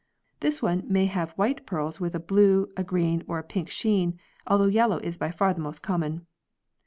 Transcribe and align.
Thus 0.39 0.63
one 0.63 0.83
may 0.87 1.05
have 1.05 1.29
white 1.33 1.67
pearls 1.67 1.99
with 1.99 2.15
a 2.15 2.19
blue, 2.19 2.69
a 2.75 2.83
green, 2.83 3.21
or 3.27 3.37
a 3.37 3.43
pink 3.43 3.69
sheen, 3.69 4.17
although 4.47 4.65
yellow 4.65 4.97
is 4.97 5.15
by 5.15 5.29
far 5.29 5.53
the 5.53 5.61
most 5.61 5.83
common. 5.83 6.25